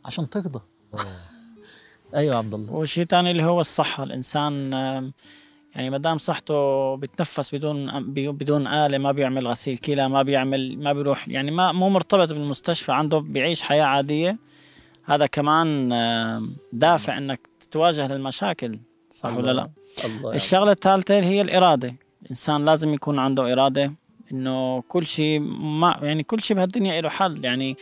[0.06, 0.60] عشان ترضى.
[2.16, 2.74] أيوه يا عبد الله.
[2.74, 4.04] وشيء ثاني اللي هو الصحة.
[4.04, 4.72] الإنسان
[5.76, 10.94] يعني ما دام صحته بيتنفس بدون بدون آلة ما بيعمل غسيل كلى ما بيعمل ما
[10.94, 14.38] بيروح يعني ما مو مرتبط بالمستشفى عنده بيعيش حياة عادية
[15.04, 15.90] هذا كمان
[16.74, 18.80] دافع إنك تتواجه للمشاكل
[19.12, 19.70] صح ولا لا؟
[20.06, 21.96] الله الشغلة الثالثة هي الإرادة.
[22.26, 23.94] الإنسان لازم يكون عنده إرادة
[24.32, 25.40] إنه كل شيء
[25.80, 27.46] ما يعني كل شيء بهالدنيا له حل.
[27.46, 27.78] يعني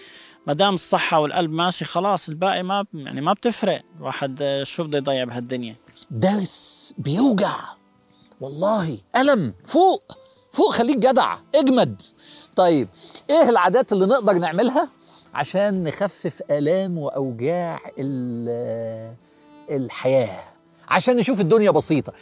[0.48, 3.82] ما دام الصحة والقلب ماشي خلاص الباقي ما يعني ما بتفرق.
[3.98, 5.76] الواحد آه، شو بده يضيع بهالدنيا؟
[6.12, 7.56] درس بيوجع.
[8.42, 10.18] والله ألم فوق
[10.52, 12.02] فوق خليك جدع اجمد.
[12.56, 12.88] طيب
[13.30, 14.90] إيه العادات اللي نقدر نعملها
[15.34, 19.16] عشان نخفف آلام وأوجاع ال-
[19.72, 20.44] الحياة؟
[20.90, 22.14] عشان نشوف الدنيا بسيطة.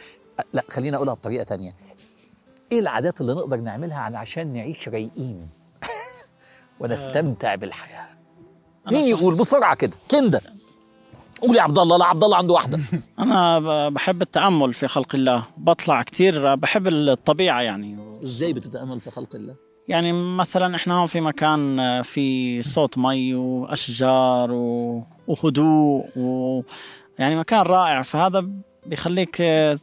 [0.52, 1.72] لا خلينا أقولها بطريقة تانية.
[2.72, 5.48] إيه العادات اللي نقدر نعملها عشان نعيش رايقين؟
[6.80, 8.06] ونستمتع بالحياة.
[8.86, 10.40] أنا مين يقول بسرعة كده؟ كندا
[11.42, 12.78] قول يا عبد الله لا عبد الله عنده واحدة.
[13.18, 15.42] أنا ب- بحب التأمل في خلق الله.
[15.56, 18.12] بطلع كتير بحب الطبيعة يعني.
[18.22, 19.56] إزاي بتتأمل في خلق الله؟
[19.88, 24.50] يعني مثلا إحنا هون في مكان آه، في صوت مي وأشجار.
[25.26, 26.62] وهدوء و...
[27.18, 28.02] يعني مكان رائع.
[28.02, 28.48] فهذا
[28.86, 29.78] بيخليك آه،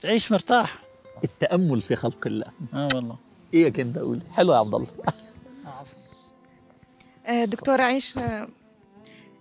[0.00, 0.87] تعيش مرتاح.
[1.24, 2.46] التأمل في خلق الله.
[2.74, 3.16] آه والله.
[3.54, 4.86] إيه يا كندا قولي حلو يا عبد الله.
[7.26, 8.18] آه، دكتورة عيش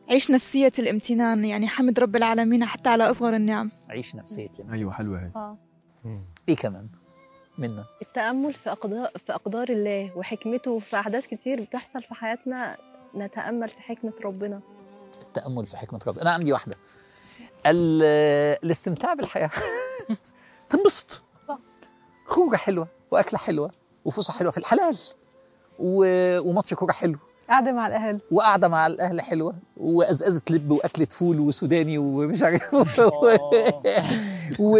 [0.10, 3.72] عيش نفسية الامتنان يعني حمد رب العالمين حتى على أصغر النعم.
[3.90, 5.32] عيش نفسية لما أيوه حلوة هي.
[5.36, 5.58] آه.
[6.50, 6.88] إيه كمان؟
[7.58, 12.78] منا التأمل في أقدار في أقدار الله وحكمته في أحداث كتير بتحصل في حياتنا
[13.16, 14.62] نتأمل في حكمة ربنا.
[15.22, 16.22] التأمل في حكمة ربنا.
[16.22, 16.76] أنا عندي واحدة.
[17.66, 19.50] ال- الاستمتاع بالحياة.
[20.70, 21.22] تنبسط.
[22.28, 23.72] خروجة حلوة وأكلة حلوة
[24.06, 24.98] وفسحة حلوة في الحلال
[25.80, 26.06] و...
[26.50, 27.18] وماتش كورة حلو.
[27.50, 28.20] قاعدة مع الأهل.
[28.32, 29.56] وقعدة مع الأهل حلوة.
[29.78, 32.74] وأزأزة لب وأكلة فول وسوداني ومش عارف
[34.60, 34.78] و...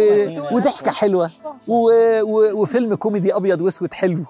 [0.54, 1.30] وضحكة حلوة.
[1.68, 1.90] و...
[2.22, 2.62] و...
[2.62, 4.24] وفيلم كوميدي أبيض وأسود حلو.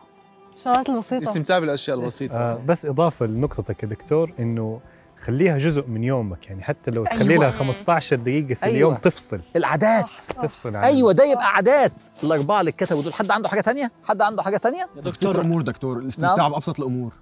[0.56, 2.38] الشغلات البسيطة الاستمتاع بالأشياء البسيطة.
[2.38, 4.80] آه بس إضافة لنقطتك يا دكتور إنه
[5.20, 7.44] خليها جزء من يومك يعني حتى لو تخلي أيوة.
[7.44, 8.74] لها 15 دقيقة في أيوة.
[8.74, 9.40] اليوم تفصل.
[9.56, 10.06] العادات.
[10.42, 11.92] تفصل عن أيوه ده يبقى عادات.
[12.22, 15.40] الاربعه اللي اتكتبوا دول حد عنده حاجة تانية؟ حد عنده حاجة تانية؟ يا دكتور.
[15.40, 15.98] امور دكتور.
[15.98, 16.52] الاستمتاع نعم.
[16.52, 17.12] بأبسط الأمور.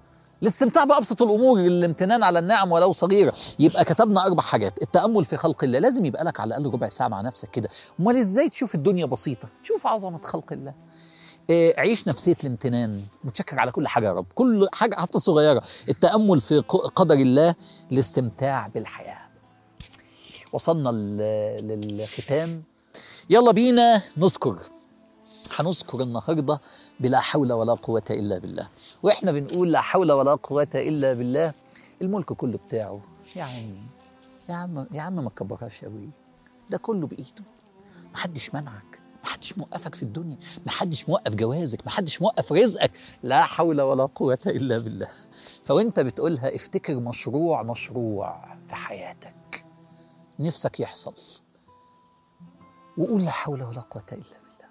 [0.43, 3.33] الاستمتاع بأبسط الأمور الامتنان على النعم ولو صغيرة.
[3.59, 4.81] يبقى كتبنا أربع حاجات.
[4.81, 5.79] التأمل في خلق الله.
[5.79, 7.69] لازم يبقى لك على الأقل ربع ساعة مع نفسك كده.
[7.99, 10.73] أمال إزاي تشوف الدنيا بسيطة؟ شوف عظمة خلق الله.
[11.49, 13.03] إيه، عيش نفسية الامتنان.
[13.23, 14.25] متشكر على كل حاجة يا رب.
[14.35, 15.63] كل حاجة حتى صغيرة.
[15.89, 16.59] التأمل في
[16.95, 17.55] قدر الله
[17.91, 19.27] الاستمتاع بالحياة.
[20.53, 22.63] وصلنا لل- للختام.
[23.29, 24.57] يلا بينا نذكر.
[25.59, 26.59] هنذكر النهارده
[26.99, 28.67] بلا حول ولا قوة إلا بالله.
[29.03, 31.53] وإحنا بنقول لا حول ولا قوة إلا بالله.
[32.01, 33.01] الملك كله بتاعه.
[33.35, 33.75] يا عم
[34.49, 36.09] يا عم يا عم ما تكبرهاش قوي
[36.69, 37.43] ده كله بإيده.
[38.13, 38.86] محدش منعك.
[39.27, 42.91] محدش موقفك في الدنيا محدش موقف جوازك محدش موقف رزقك.
[43.23, 45.07] لا حول ولا قوة إلا بالله.
[45.65, 49.65] فوأنت بتقولها افتكر مشروع مشروع في حياتك.
[50.39, 51.13] نفسك يحصل.
[52.97, 54.69] وقول لا حول ولا قوة إلا بالله.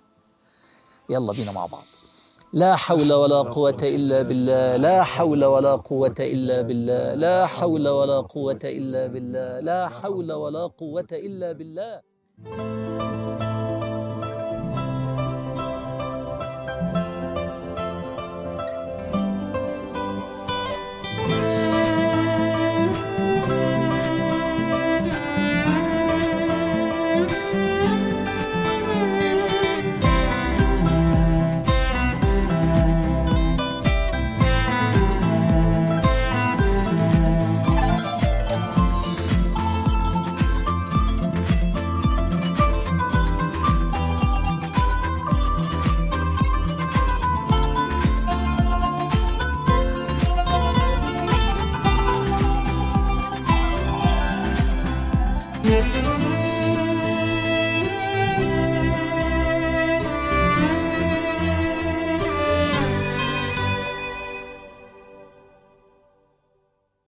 [1.10, 1.86] يلا بينا مع بعض.
[2.52, 4.76] لا حول ولا قوة إلا بالله.
[4.76, 7.14] لا حول ولا قوة إلا بالله.
[7.14, 9.60] لا حول ولا قوة إلا بالله.
[9.60, 12.85] لا حول ولا قوة إلا بالله.